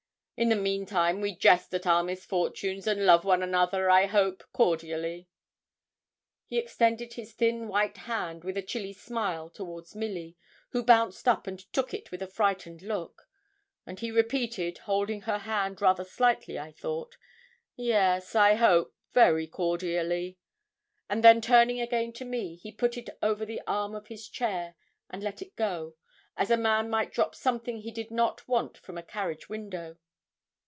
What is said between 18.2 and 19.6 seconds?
I hope, very